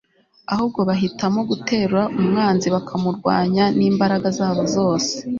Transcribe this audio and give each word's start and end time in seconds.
ahubwo 0.53 0.79
bahitamo 0.89 1.39
gutera 1.49 1.99
umwanzi 2.19 2.67
bakamurwanya 2.75 3.65
n'imbaraga 3.77 4.27
zabo 4.37 4.63
zose 4.75 5.11